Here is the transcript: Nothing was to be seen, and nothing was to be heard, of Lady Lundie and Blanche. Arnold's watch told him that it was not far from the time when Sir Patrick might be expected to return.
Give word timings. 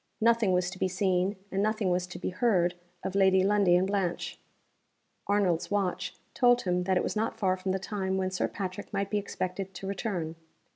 Nothing 0.19 0.51
was 0.51 0.71
to 0.71 0.79
be 0.79 0.87
seen, 0.87 1.35
and 1.51 1.61
nothing 1.61 1.91
was 1.91 2.07
to 2.07 2.17
be 2.17 2.29
heard, 2.31 2.73
of 3.03 3.13
Lady 3.13 3.43
Lundie 3.43 3.75
and 3.75 3.85
Blanche. 3.85 4.39
Arnold's 5.27 5.69
watch 5.69 6.15
told 6.33 6.63
him 6.63 6.85
that 6.85 6.97
it 6.97 7.03
was 7.03 7.15
not 7.15 7.37
far 7.37 7.55
from 7.55 7.71
the 7.71 7.77
time 7.77 8.17
when 8.17 8.31
Sir 8.31 8.47
Patrick 8.47 8.91
might 8.91 9.11
be 9.11 9.19
expected 9.19 9.75
to 9.75 9.85
return. 9.85 10.37